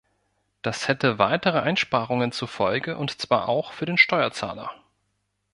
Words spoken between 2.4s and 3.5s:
Folge, und zwar